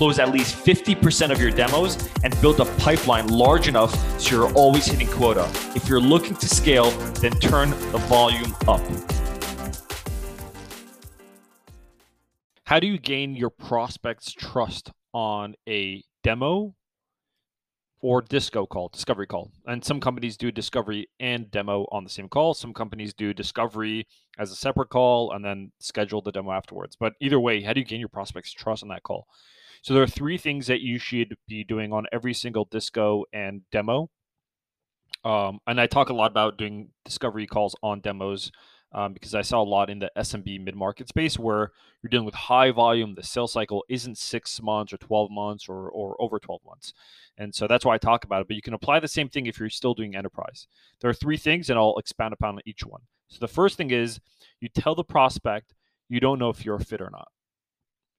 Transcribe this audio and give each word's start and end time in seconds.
close 0.00 0.18
at 0.18 0.30
least 0.32 0.56
50% 0.64 1.30
of 1.30 1.38
your 1.38 1.50
demos, 1.50 1.98
and 2.24 2.40
build 2.40 2.58
a 2.58 2.64
pipeline 2.76 3.28
large 3.28 3.68
enough 3.68 3.92
so 4.18 4.34
you're 4.34 4.52
always 4.54 4.86
hitting 4.86 5.06
quota. 5.08 5.46
If 5.76 5.90
you're 5.90 6.00
looking 6.00 6.34
to 6.36 6.48
scale, 6.48 6.90
then 7.20 7.32
turn 7.32 7.68
the 7.92 7.98
volume 8.08 8.56
up. 8.66 8.80
How 12.64 12.80
do 12.80 12.86
you 12.86 12.96
gain 12.96 13.36
your 13.36 13.50
prospects' 13.50 14.32
trust 14.32 14.90
on 15.12 15.54
a 15.68 16.02
demo 16.22 16.74
or 18.00 18.22
disco 18.22 18.64
call, 18.64 18.88
discovery 18.88 19.26
call. 19.26 19.50
And 19.66 19.84
some 19.84 20.00
companies 20.00 20.38
do 20.38 20.50
discovery 20.50 21.10
and 21.20 21.50
demo 21.50 21.86
on 21.92 22.04
the 22.04 22.08
same 22.08 22.30
call. 22.30 22.54
Some 22.54 22.72
companies 22.72 23.12
do 23.12 23.34
discovery 23.34 24.06
as 24.38 24.50
a 24.50 24.56
separate 24.56 24.88
call 24.88 25.32
and 25.32 25.44
then 25.44 25.72
schedule 25.78 26.22
the 26.22 26.32
demo 26.32 26.52
afterwards. 26.52 26.96
But 26.98 27.12
either 27.20 27.38
way, 27.38 27.60
how 27.60 27.74
do 27.74 27.80
you 27.80 27.84
gain 27.84 28.00
your 28.00 28.08
prospects' 28.08 28.54
trust 28.54 28.82
on 28.82 28.88
that 28.88 29.02
call? 29.02 29.26
So 29.82 29.94
there 29.94 30.02
are 30.02 30.08
three 30.08 30.38
things 30.38 30.66
that 30.66 30.80
you 30.80 30.98
should 30.98 31.36
be 31.48 31.64
doing 31.64 31.92
on 31.92 32.06
every 32.12 32.34
single 32.34 32.66
disco 32.70 33.24
and 33.32 33.62
demo. 33.72 34.10
Um, 35.24 35.60
and 35.66 35.80
I 35.80 35.86
talk 35.86 36.08
a 36.08 36.14
lot 36.14 36.30
about 36.30 36.58
doing 36.58 36.90
discovery 37.04 37.46
calls 37.46 37.74
on 37.82 38.00
demos 38.00 38.50
um, 38.92 39.12
because 39.12 39.34
I 39.34 39.42
saw 39.42 39.62
a 39.62 39.64
lot 39.64 39.90
in 39.90 40.00
the 40.00 40.10
SMB 40.16 40.64
mid 40.64 40.74
market 40.74 41.08
space 41.08 41.38
where 41.38 41.72
you're 42.02 42.10
dealing 42.10 42.26
with 42.26 42.34
high 42.34 42.70
volume. 42.70 43.14
The 43.14 43.22
sales 43.22 43.52
cycle 43.52 43.84
isn't 43.88 44.18
six 44.18 44.60
months 44.60 44.92
or 44.92 44.96
12 44.98 45.30
months 45.30 45.68
or, 45.68 45.88
or 45.90 46.16
over 46.20 46.38
12 46.38 46.60
months. 46.66 46.92
And 47.38 47.54
so 47.54 47.66
that's 47.66 47.84
why 47.84 47.94
I 47.94 47.98
talk 47.98 48.24
about 48.24 48.42
it. 48.42 48.48
But 48.48 48.56
you 48.56 48.62
can 48.62 48.74
apply 48.74 49.00
the 49.00 49.08
same 49.08 49.28
thing 49.28 49.46
if 49.46 49.60
you're 49.60 49.70
still 49.70 49.94
doing 49.94 50.16
enterprise. 50.16 50.66
There 51.00 51.10
are 51.10 51.14
three 51.14 51.36
things, 51.36 51.70
and 51.70 51.78
I'll 51.78 51.98
expand 51.98 52.32
upon 52.32 52.58
each 52.66 52.84
one. 52.84 53.02
So 53.28 53.38
the 53.40 53.48
first 53.48 53.76
thing 53.76 53.90
is 53.90 54.20
you 54.60 54.68
tell 54.68 54.94
the 54.94 55.04
prospect 55.04 55.74
you 56.08 56.18
don't 56.18 56.40
know 56.40 56.50
if 56.50 56.64
you're 56.64 56.76
a 56.76 56.84
fit 56.84 57.00
or 57.00 57.10
not. 57.10 57.28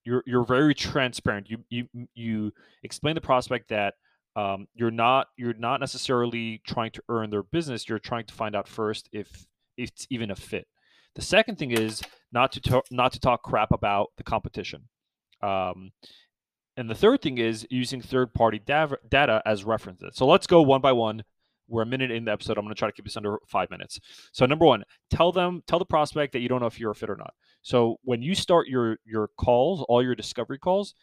You're, 0.03 0.23
you're 0.25 0.45
very 0.45 0.73
transparent. 0.73 1.49
You, 1.49 1.57
you, 1.69 1.87
you 2.13 2.51
explain 2.83 3.15
the 3.15 3.21
prospect 3.21 3.69
that 3.69 3.95
um, 4.35 4.67
you're 4.73 4.91
not 4.91 5.27
you're 5.37 5.53
not 5.53 5.81
necessarily 5.81 6.61
trying 6.65 6.91
to 6.91 7.03
earn 7.09 7.29
their 7.29 7.43
business. 7.43 7.89
You're 7.89 7.99
trying 7.99 8.25
to 8.27 8.33
find 8.33 8.55
out 8.55 8.67
first 8.67 9.09
if 9.11 9.45
it's 9.77 10.07
even 10.09 10.31
a 10.31 10.35
fit. 10.35 10.67
The 11.15 11.21
second 11.21 11.57
thing 11.57 11.71
is 11.71 12.01
not 12.31 12.53
to 12.53 12.61
talk, 12.61 12.85
not 12.91 13.11
to 13.11 13.19
talk 13.19 13.43
crap 13.43 13.71
about 13.71 14.07
the 14.15 14.23
competition. 14.23 14.87
Um, 15.41 15.91
and 16.77 16.89
the 16.89 16.95
third 16.95 17.21
thing 17.21 17.37
is 17.37 17.67
using 17.69 18.01
third-party 18.01 18.59
data, 18.59 18.97
data 19.09 19.41
as 19.45 19.65
references. 19.65 20.15
So 20.15 20.25
let's 20.25 20.47
go 20.47 20.61
one 20.61 20.79
by 20.79 20.93
one. 20.93 21.23
We're 21.71 21.83
a 21.83 21.85
minute 21.85 22.11
in 22.11 22.25
the 22.25 22.31
episode. 22.31 22.57
I'm 22.57 22.65
going 22.65 22.75
to 22.75 22.79
try 22.79 22.89
to 22.89 22.93
keep 22.93 23.05
this 23.05 23.17
under 23.17 23.37
five 23.47 23.71
minutes. 23.71 23.99
So 24.33 24.45
number 24.45 24.65
one, 24.65 24.83
tell 25.09 25.31
them, 25.31 25.63
tell 25.67 25.79
the 25.79 25.85
prospect 25.85 26.33
that 26.33 26.39
you 26.39 26.49
don't 26.49 26.59
know 26.59 26.67
if 26.67 26.79
you're 26.79 26.91
a 26.91 26.95
fit 26.95 27.09
or 27.09 27.15
not. 27.15 27.33
So 27.61 27.97
when 28.03 28.21
you 28.21 28.35
start 28.35 28.67
your 28.67 28.97
your 29.05 29.29
calls, 29.37 29.83
all 29.87 30.03
your 30.03 30.15
discovery 30.15 30.59
calls, 30.59 30.93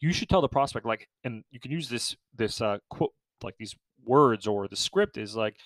you 0.00 0.12
should 0.12 0.28
tell 0.28 0.40
the 0.40 0.48
prospect 0.48 0.86
like, 0.86 1.08
and 1.24 1.42
you 1.50 1.60
can 1.60 1.70
use 1.70 1.88
this 1.88 2.16
this 2.34 2.60
uh, 2.60 2.78
quote 2.88 3.12
like 3.42 3.54
these 3.58 3.74
words 4.04 4.46
or 4.46 4.68
the 4.68 4.76
script 4.76 5.16
is 5.16 5.34
like, 5.34 5.56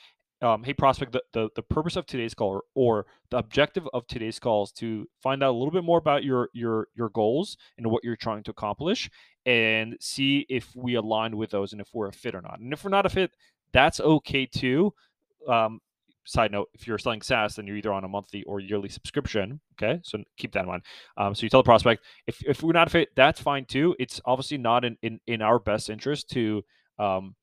um, 0.43 0.63
hey 0.63 0.75
prospect 0.75 1.13
the, 1.13 1.23
the, 1.33 1.49
the 1.57 1.63
purpose 1.63 1.97
of 1.97 2.07
today's 2.07 2.35
call 2.35 2.49
or, 2.49 2.63
or, 2.75 3.07
the 3.31 3.39
objective 3.39 3.89
of 3.93 4.07
today's 4.07 4.39
call 4.39 4.65
is 4.65 4.73
to 4.73 5.07
find 5.23 5.43
out 5.43 5.51
a 5.51 5.57
little 5.57 5.73
bit 5.73 5.83
more 5.83 5.99
about 5.99 6.23
your 6.23 6.49
your 6.53 6.89
your 6.95 7.09
goals 7.09 7.57
and 7.79 7.87
what 7.87 8.05
you're 8.05 8.17
trying 8.17 8.43
to 8.43 8.51
accomplish 8.51 9.11
and 9.47 9.97
see 10.01 10.47
if 10.49 10.71
we 10.77 10.95
align 10.95 11.37
with 11.37 11.51
those 11.51 11.73
and 11.73 11.81
if 11.81 11.89
we're 11.93 12.09
a 12.09 12.13
fit 12.13 12.35
or 12.35 12.43
not 12.43 12.61
and 12.61 12.73
if 12.73 12.85
we're 12.85 12.91
not 12.91 13.07
a 13.07 13.09
fit 13.09 13.33
that's 13.77 14.01
okay 14.01 14.47
too. 14.47 14.93
Um, 15.47 15.81
side 16.25 16.51
note 16.51 16.69
if 16.75 16.89
you're 16.89 16.99
selling 16.99 17.23
saas 17.23 17.55
then 17.55 17.69
you're 17.69 17.77
either 17.77 17.93
on 17.93 18.03
a 18.03 18.09
monthly 18.09 18.43
or 18.45 18.59
yearly 18.59 18.89
subscription 18.89 19.61
okay? 19.75 20.01
So 20.03 20.19
keep 20.37 20.51
that 20.55 20.63
in 20.63 20.67
mind. 20.67 20.83
Um, 21.17 21.37
so 21.37 21.45
you 21.45 21.51
tell 21.51 21.61
the 21.61 21.67
prospect 21.67 22.03
if, 22.27 22.43
if 22.45 22.65
we're 22.65 22.73
not 22.73 22.89
a 22.89 22.91
fit 22.91 23.11
that's 23.15 23.41
fine 23.41 23.65
too. 23.67 23.95
It's 24.01 24.21
obviously 24.25 24.59
not 24.59 24.85
in 24.85 24.97
in, 25.03 25.21
in 25.27 25.43
our 25.43 25.59
best 25.59 25.91
interest 25.91 26.31
to 26.31 26.65
um, 26.99 27.37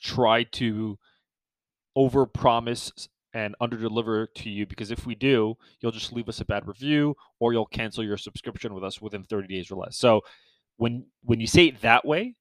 try 0.00 0.44
to 0.44 0.96
over 1.96 2.24
promise 2.24 2.92
and 3.34 3.54
under 3.60 3.76
deliver 3.76 4.26
to 4.26 4.48
you 4.48 4.66
because 4.66 4.90
if 4.90 5.04
we 5.04 5.14
do, 5.14 5.54
you'll 5.80 5.92
just 5.92 6.12
leave 6.12 6.28
us 6.28 6.40
a 6.40 6.44
bad 6.44 6.66
review 6.66 7.14
or 7.40 7.52
you'll 7.52 7.66
cancel 7.66 8.04
your 8.04 8.16
subscription 8.16 8.72
with 8.72 8.84
us 8.84 9.02
within 9.02 9.24
30 9.24 9.48
days 9.48 9.70
or 9.70 9.76
less. 9.76 9.96
So 9.96 10.22
when 10.76 11.06
when 11.24 11.40
you 11.40 11.46
say 11.46 11.66
it 11.66 11.80
that 11.82 12.06
way, 12.06 12.36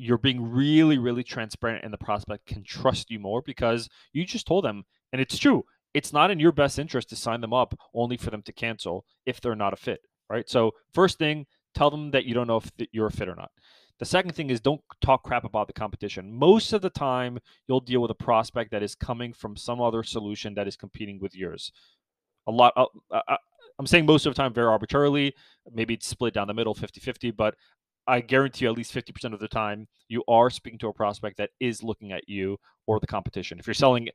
you're 0.00 0.18
being 0.18 0.50
really 0.50 0.98
really 0.98 1.22
transparent 1.22 1.84
and 1.84 1.92
the 1.92 1.98
prospect 1.98 2.46
can 2.46 2.64
trust 2.64 3.10
you 3.10 3.18
more 3.18 3.42
because 3.42 3.88
you 4.12 4.24
just 4.24 4.46
told 4.46 4.64
them 4.64 4.84
and 5.12 5.20
it's 5.20 5.38
true. 5.38 5.64
It's 5.92 6.12
not 6.12 6.30
in 6.30 6.38
your 6.38 6.52
best 6.52 6.78
interest 6.78 7.08
to 7.10 7.16
sign 7.16 7.40
them 7.40 7.52
up 7.52 7.74
only 7.94 8.16
for 8.16 8.30
them 8.30 8.42
to 8.42 8.52
cancel 8.52 9.04
if 9.26 9.40
they're 9.40 9.56
not 9.56 9.72
a 9.72 9.76
fit, 9.76 10.00
right? 10.28 10.48
So 10.48 10.72
first 10.94 11.18
thing, 11.18 11.46
tell 11.74 11.90
them 11.90 12.12
that 12.12 12.24
you 12.24 12.34
don't 12.34 12.46
know 12.46 12.58
if 12.58 12.70
you're 12.92 13.08
a 13.08 13.12
fit 13.12 13.28
or 13.28 13.34
not. 13.34 13.50
The 13.98 14.06
second 14.06 14.34
thing 14.34 14.50
is 14.50 14.60
don't 14.60 14.80
talk 15.02 15.24
crap 15.24 15.44
about 15.44 15.66
the 15.66 15.72
competition. 15.72 16.32
Most 16.32 16.72
of 16.72 16.80
the 16.80 16.90
time, 16.90 17.38
you'll 17.68 17.80
deal 17.80 18.00
with 18.00 18.10
a 18.10 18.14
prospect 18.14 18.70
that 18.70 18.82
is 18.82 18.94
coming 18.94 19.32
from 19.32 19.56
some 19.56 19.80
other 19.80 20.02
solution 20.02 20.54
that 20.54 20.68
is 20.68 20.76
competing 20.76 21.18
with 21.20 21.34
yours. 21.34 21.72
A 22.46 22.50
lot, 22.50 22.72
uh, 22.76 22.86
uh, 23.10 23.20
uh 23.28 23.36
I'm 23.78 23.86
saying 23.86 24.06
most 24.06 24.26
of 24.26 24.34
the 24.34 24.40
time 24.40 24.54
very 24.54 24.68
arbitrarily. 24.68 25.34
Maybe 25.72 25.94
it's 25.94 26.06
split 26.06 26.34
down 26.34 26.46
the 26.48 26.54
middle 26.54 26.74
50 26.74 27.00
50, 27.00 27.30
but 27.32 27.54
I 28.06 28.20
guarantee 28.20 28.64
you 28.64 28.70
at 28.70 28.76
least 28.76 28.94
50% 28.94 29.32
of 29.32 29.40
the 29.40 29.48
time, 29.48 29.86
you 30.08 30.24
are 30.28 30.50
speaking 30.50 30.78
to 30.80 30.88
a 30.88 30.92
prospect 30.92 31.36
that 31.38 31.50
is 31.60 31.82
looking 31.82 32.12
at 32.12 32.28
you 32.28 32.56
or 32.86 32.98
the 32.98 33.06
competition. 33.06 33.58
If 33.58 33.66
you're 33.66 33.74
selling 33.74 34.08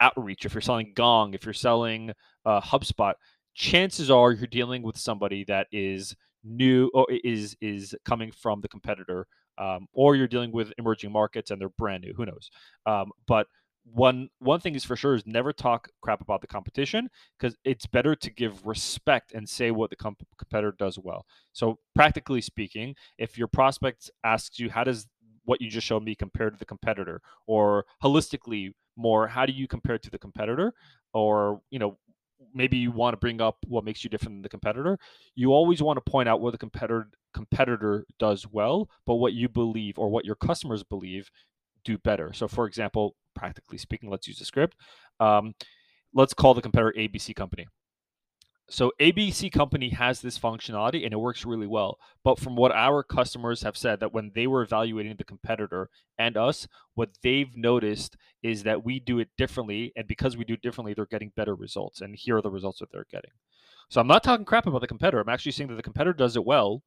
outreach, 0.00 0.44
if 0.44 0.54
you're 0.54 0.60
selling 0.60 0.92
Gong, 0.94 1.34
if 1.34 1.44
you're 1.44 1.52
selling 1.52 2.12
uh, 2.44 2.60
HubSpot, 2.60 3.14
chances 3.54 4.10
are 4.10 4.32
you're 4.32 4.46
dealing 4.46 4.82
with 4.82 4.96
somebody 4.96 5.44
that 5.44 5.66
is 5.72 6.14
new 6.44 6.90
or 6.94 7.06
is 7.24 7.56
is 7.60 7.94
coming 8.04 8.32
from 8.32 8.60
the 8.60 8.68
competitor 8.68 9.26
um, 9.58 9.86
or 9.92 10.16
you're 10.16 10.26
dealing 10.26 10.50
with 10.50 10.72
emerging 10.78 11.12
markets 11.12 11.50
and 11.50 11.60
they're 11.60 11.68
brand 11.68 12.02
new 12.02 12.12
who 12.16 12.26
knows 12.26 12.50
um, 12.86 13.10
but 13.28 13.46
one 13.84 14.28
one 14.38 14.60
thing 14.60 14.74
is 14.74 14.84
for 14.84 14.96
sure 14.96 15.14
is 15.14 15.26
never 15.26 15.52
talk 15.52 15.88
crap 16.02 16.20
about 16.20 16.40
the 16.40 16.46
competition 16.46 17.08
because 17.38 17.56
it's 17.64 17.86
better 17.86 18.14
to 18.14 18.30
give 18.30 18.64
respect 18.66 19.32
and 19.32 19.48
say 19.48 19.70
what 19.70 19.90
the 19.90 19.96
comp- 19.96 20.26
competitor 20.38 20.74
does 20.78 20.98
well 20.98 21.26
so 21.52 21.78
practically 21.94 22.40
speaking 22.40 22.94
if 23.18 23.36
your 23.36 23.48
prospect 23.48 24.10
asks 24.24 24.58
you 24.58 24.70
how 24.70 24.84
does 24.84 25.08
what 25.44 25.60
you 25.60 25.68
just 25.68 25.86
showed 25.86 26.04
me 26.04 26.14
compare 26.14 26.48
to 26.48 26.56
the 26.56 26.64
competitor 26.64 27.20
or 27.46 27.84
holistically 28.02 28.72
more 28.96 29.26
how 29.26 29.44
do 29.44 29.52
you 29.52 29.66
compare 29.66 29.98
to 29.98 30.10
the 30.10 30.18
competitor 30.18 30.72
or 31.12 31.60
you 31.70 31.78
know 31.78 31.98
maybe 32.54 32.76
you 32.76 32.90
want 32.90 33.14
to 33.14 33.18
bring 33.18 33.40
up 33.40 33.56
what 33.66 33.84
makes 33.84 34.04
you 34.04 34.10
different 34.10 34.36
than 34.36 34.42
the 34.42 34.48
competitor. 34.48 34.98
You 35.34 35.52
always 35.52 35.82
want 35.82 35.96
to 36.04 36.10
point 36.10 36.28
out 36.28 36.40
what 36.40 36.52
the 36.52 36.58
competitor 36.58 37.08
competitor 37.32 38.04
does 38.18 38.46
well, 38.50 38.90
but 39.06 39.14
what 39.14 39.32
you 39.32 39.48
believe 39.48 39.98
or 39.98 40.08
what 40.08 40.24
your 40.24 40.34
customers 40.34 40.82
believe 40.82 41.30
do 41.84 41.98
better. 41.98 42.32
So, 42.32 42.48
for 42.48 42.66
example, 42.66 43.16
practically 43.34 43.78
speaking, 43.78 44.10
let's 44.10 44.28
use 44.28 44.40
a 44.40 44.44
script. 44.44 44.76
Um, 45.20 45.54
let's 46.14 46.34
call 46.34 46.54
the 46.54 46.62
competitor 46.62 46.94
ABC 46.96 47.34
company. 47.34 47.66
So 48.68 48.90
ABC 49.00 49.52
company 49.52 49.90
has 49.90 50.22
this 50.22 50.38
functionality 50.38 51.04
and 51.04 51.12
it 51.12 51.20
works 51.20 51.44
really 51.44 51.66
well. 51.66 51.98
But 52.24 52.38
from 52.38 52.56
what 52.56 52.72
our 52.72 53.02
customers 53.02 53.62
have 53.62 53.76
said 53.76 54.00
that 54.00 54.14
when 54.14 54.32
they 54.34 54.46
were 54.46 54.62
evaluating 54.62 55.16
the 55.16 55.24
competitor 55.24 55.90
and 56.18 56.36
us, 56.36 56.66
what 56.94 57.10
they've 57.22 57.54
noticed 57.54 58.16
is 58.42 58.62
that 58.62 58.82
we 58.82 58.98
do 59.00 59.18
it 59.18 59.28
differently 59.36 59.92
and 59.96 60.06
because 60.06 60.36
we 60.36 60.44
do 60.44 60.56
differently, 60.56 60.94
they're 60.94 61.06
getting 61.06 61.32
better 61.36 61.54
results 61.54 62.00
and 62.00 62.16
here 62.16 62.38
are 62.38 62.42
the 62.42 62.50
results 62.50 62.78
that 62.78 62.90
they're 62.90 63.06
getting. 63.10 63.32
So 63.90 64.00
I'm 64.00 64.06
not 64.06 64.22
talking 64.22 64.46
crap 64.46 64.66
about 64.66 64.80
the 64.80 64.86
competitor. 64.86 65.20
I'm 65.20 65.28
actually 65.28 65.52
saying 65.52 65.68
that 65.68 65.76
the 65.76 65.82
competitor 65.82 66.14
does 66.14 66.36
it 66.36 66.44
well, 66.46 66.82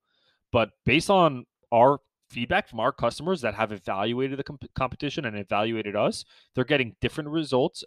but 0.52 0.70
based 0.86 1.12
on 1.12 1.46
our 1.72 2.00
feedback 2.36 2.68
from 2.68 2.82
our 2.82 2.92
customers 2.92 3.40
that 3.40 3.56
have 3.56 3.72
evaluated 3.72 4.38
the 4.38 4.44
comp- 4.44 4.74
competition 4.76 5.24
and 5.24 5.38
evaluated 5.38 5.96
us, 5.96 6.26
they're 6.54 6.66
getting 6.66 6.94
different 7.00 7.30
results. 7.30 7.82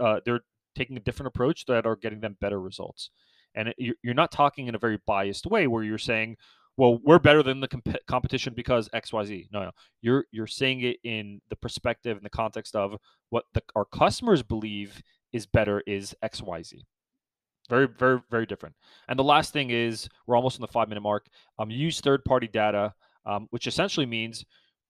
Uh, 0.00 0.20
they're 0.24 0.42
taking 0.76 0.96
a 0.96 1.00
different 1.00 1.26
approach 1.26 1.66
that 1.66 1.84
are 1.84 1.96
getting 1.96 2.20
them 2.20 2.36
better 2.40 2.60
results. 2.60 3.10
And 3.56 3.74
it, 3.76 3.96
you're 4.04 4.14
not 4.14 4.30
talking 4.30 4.68
in 4.68 4.76
a 4.76 4.78
very 4.78 5.00
biased 5.04 5.46
way 5.46 5.66
where 5.66 5.82
you're 5.82 5.98
saying 5.98 6.36
well 6.76 7.00
we're 7.02 7.18
better 7.18 7.42
than 7.42 7.58
the 7.58 7.66
comp- 7.66 8.06
competition 8.06 8.54
because 8.54 8.88
xyz 8.90 9.48
no 9.52 9.64
no. 9.64 9.70
You're 10.00 10.26
you're 10.30 10.46
saying 10.46 10.82
it 10.82 10.98
in 11.02 11.40
the 11.50 11.56
perspective 11.56 12.16
and 12.16 12.24
the 12.24 12.30
context 12.30 12.76
of 12.76 12.96
what 13.30 13.46
the, 13.54 13.62
our 13.74 13.84
customers 13.84 14.44
believe 14.44 15.02
is 15.32 15.44
better 15.44 15.82
is 15.88 16.14
xyz 16.22 16.84
very 17.68 17.88
very 17.88 18.20
very 18.30 18.46
different. 18.46 18.76
And 19.08 19.18
the 19.18 19.24
last 19.24 19.52
thing 19.52 19.70
is 19.70 20.08
we're 20.26 20.36
almost 20.36 20.58
on 20.58 20.62
the 20.62 20.72
five 20.72 20.88
minute 20.88 21.00
mark. 21.00 21.26
Um, 21.58 21.70
use 21.70 22.00
third 22.00 22.24
party 22.24 22.46
data 22.46 22.94
um, 23.28 23.46
which 23.50 23.66
essentially 23.66 24.06
means 24.06 24.44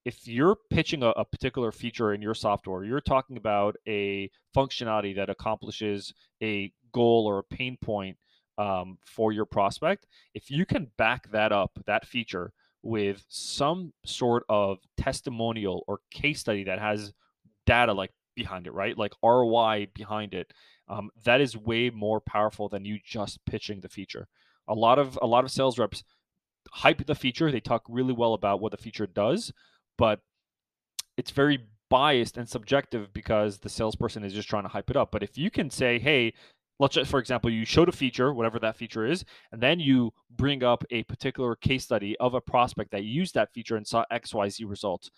if 0.05 0.27
you're 0.27 0.57
pitching 0.71 1.03
a, 1.03 1.09
a, 1.09 1.25
particular 1.25 1.73
feature 1.73 2.15
in 2.15 2.23
your 2.23 2.35
software, 2.35 2.85
you're 2.85 3.01
talking 3.01 3.37
about 3.37 3.77
a 3.87 4.31
functionality 4.57 5.15
that 5.17 5.29
accomplishes 5.29 6.15
a 6.43 6.73
goal 6.93 7.27
or 7.27 7.41
a 7.41 7.55
pain 7.55 7.77
point 7.83 8.17
um, 8.57 8.97
for 9.05 9.33
your 9.33 9.45
prospect, 9.45 10.07
if 10.35 10.51
you 10.51 10.65
can 10.65 10.91
back 10.97 11.31
that 11.33 11.53
up, 11.53 11.79
that 11.87 12.07
feature, 12.07 12.53
with 12.83 13.25
some 13.29 13.93
sort 14.07 14.45
of 14.49 14.79
testimonial 14.97 15.85
or 15.89 15.99
case 16.11 16.41
study 16.41 16.65
that 16.65 16.79
has 16.79 17.13
data 17.67 17.93
like 17.93 18.13
behind 18.37 18.67
it, 18.67 18.73
right? 18.73 18.97
Like 18.97 19.13
ROI 19.23 19.89
behind 19.95 20.33
it. 20.33 20.53
Um, 20.89 21.11
that 21.25 21.41
is 21.41 21.57
way 21.57 21.91
more 21.91 22.21
powerful 22.21 22.69
than 22.69 22.85
you 22.85 22.99
just 23.05 23.45
pitching 23.47 23.81
the 23.81 23.89
feature. 23.89 24.29
A 24.69 24.75
lot 24.75 24.99
of 24.99 25.19
a 25.21 25.27
lot 25.27 25.45
of 25.45 25.51
sales 25.51 25.79
reps 25.79 26.05
hype 26.73 27.05
the 27.07 27.15
feature. 27.15 27.51
They 27.51 27.61
talk 27.61 27.85
really 27.89 28.13
well 28.13 28.35
about 28.35 28.61
what 28.61 28.73
the 28.73 28.79
feature 28.79 29.07
does, 29.07 29.53
but 29.97 30.21
it's 31.17 31.31
very 31.31 31.67
biased 31.91 32.37
and 32.37 32.49
subjective 32.49 33.13
because 33.13 33.59
the 33.59 33.69
salesperson 33.69 34.25
is 34.25 34.33
just 34.33 34.49
trying 34.49 34.65
to 34.65 34.69
hype 34.69 34.91
it 34.91 34.97
up. 34.97 35.11
But 35.11 35.23
if 35.23 35.39
you 35.39 35.51
can 35.51 35.71
say, 35.71 35.99
hey, 35.99 36.35
let's 36.79 36.95
just, 36.95 37.11
for 37.11 37.19
example, 37.19 37.51
you 37.51 37.65
showed 37.65 37.89
a 37.89 37.93
feature, 37.93 38.33
whatever 38.33 38.59
that 38.61 38.77
feature 38.77 39.07
is, 39.07 39.25
and 39.53 39.61
then 39.61 39.81
you 39.81 40.13
bring 40.31 40.63
up 40.63 40.85
a 40.91 41.03
particular 41.05 41.57
case 41.57 41.85
study 41.85 42.17
of 42.19 42.35
a 42.35 42.41
prospect 42.41 42.91
that 42.93 43.05
used 43.05 43.35
that 43.35 43.53
feature 43.53 43.77
and 43.77 43.87
saw 43.87 44.05
XYZ 44.13 44.69
results, 44.69 45.11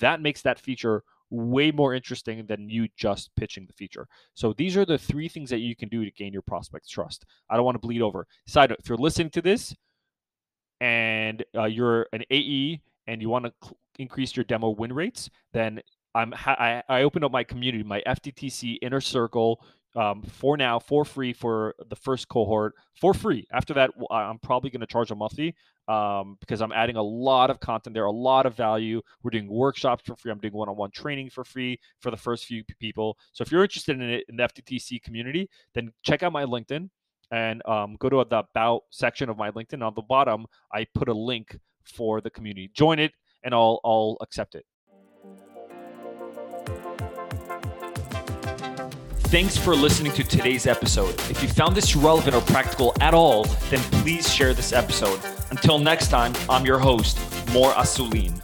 that 0.00 0.20
makes 0.20 0.42
that 0.42 0.58
feature 0.58 1.02
way 1.30 1.70
more 1.70 1.94
interesting 1.94 2.46
than 2.46 2.68
you 2.68 2.88
just 2.96 3.34
pitching 3.36 3.66
the 3.66 3.72
feature. 3.72 4.06
So 4.34 4.52
these 4.52 4.76
are 4.76 4.84
the 4.84 4.98
three 4.98 5.28
things 5.28 5.50
that 5.50 5.58
you 5.58 5.74
can 5.74 5.88
do 5.88 6.04
to 6.04 6.10
gain 6.10 6.32
your 6.32 6.42
prospects' 6.42 6.88
trust. 6.88 7.24
I 7.50 7.56
don't 7.56 7.64
want 7.64 7.74
to 7.76 7.86
bleed 7.86 8.02
over. 8.02 8.26
Side 8.46 8.70
note, 8.70 8.78
if 8.80 8.88
you're 8.88 8.98
listening 8.98 9.30
to 9.30 9.42
this 9.42 9.74
and 10.80 11.44
uh, 11.56 11.64
you're 11.64 12.06
an 12.12 12.22
AE 12.30 12.80
and 13.06 13.20
you 13.20 13.28
want 13.28 13.46
to 13.46 13.52
cl- 13.62 13.76
increase 13.98 14.36
your 14.36 14.44
demo 14.44 14.70
win 14.70 14.92
rates, 14.92 15.30
then 15.52 15.80
I'm 16.14 16.32
ha- 16.32 16.56
I, 16.58 16.82
I 16.88 17.02
opened 17.02 17.24
up 17.24 17.32
my 17.32 17.44
community, 17.44 17.84
my 17.84 18.02
FTTC 18.06 18.78
inner 18.82 19.00
circle 19.00 19.64
um, 19.96 20.22
for 20.22 20.56
now 20.56 20.78
for 20.78 21.04
free 21.04 21.32
for 21.32 21.74
the 21.88 21.96
first 21.96 22.28
cohort 22.28 22.74
for 23.00 23.14
free. 23.14 23.46
After 23.52 23.74
that, 23.74 23.90
I'm 24.10 24.38
probably 24.38 24.70
going 24.70 24.80
to 24.80 24.86
charge 24.86 25.10
a 25.10 25.14
monthly 25.14 25.54
um, 25.86 26.36
because 26.40 26.60
I'm 26.60 26.72
adding 26.72 26.96
a 26.96 27.02
lot 27.02 27.50
of 27.50 27.60
content 27.60 27.94
there, 27.94 28.04
a 28.04 28.10
lot 28.10 28.46
of 28.46 28.56
value. 28.56 29.00
We're 29.22 29.30
doing 29.30 29.48
workshops 29.48 30.02
for 30.04 30.16
free. 30.16 30.32
I'm 30.32 30.38
doing 30.38 30.54
one-on-one 30.54 30.90
training 30.90 31.30
for 31.30 31.44
free 31.44 31.78
for 32.00 32.10
the 32.10 32.16
first 32.16 32.46
few 32.46 32.64
people. 32.80 33.16
So 33.32 33.42
if 33.42 33.52
you're 33.52 33.62
interested 33.62 33.96
in 33.96 34.02
it 34.02 34.24
in 34.28 34.36
the 34.36 34.44
FTTC 34.44 35.02
community, 35.02 35.48
then 35.74 35.92
check 36.02 36.22
out 36.22 36.32
my 36.32 36.44
LinkedIn 36.44 36.88
and 37.30 37.64
um, 37.66 37.96
go 37.98 38.08
to 38.08 38.24
the 38.28 38.38
about 38.38 38.82
section 38.90 39.28
of 39.28 39.36
my 39.36 39.50
LinkedIn. 39.50 39.82
On 39.82 39.92
the 39.94 40.02
bottom, 40.02 40.46
I 40.72 40.86
put 40.94 41.08
a 41.08 41.14
link 41.14 41.58
for 41.84 42.20
the 42.20 42.30
community. 42.30 42.70
Join 42.74 42.98
it, 42.98 43.12
and 43.42 43.54
I'll 43.54 43.80
I'll 43.84 44.16
accept 44.20 44.54
it. 44.54 44.64
Thanks 49.34 49.56
for 49.56 49.74
listening 49.74 50.12
to 50.12 50.22
today's 50.22 50.68
episode. 50.68 51.14
If 51.28 51.42
you 51.42 51.48
found 51.48 51.74
this 51.74 51.96
relevant 51.96 52.36
or 52.36 52.42
practical 52.42 52.94
at 53.00 53.14
all, 53.14 53.44
then 53.68 53.80
please 54.00 54.32
share 54.32 54.54
this 54.54 54.72
episode. 54.72 55.18
Until 55.50 55.80
next 55.80 56.08
time, 56.08 56.32
I'm 56.48 56.64
your 56.64 56.78
host, 56.78 57.18
Mor 57.52 57.72
Asulin. 57.72 58.43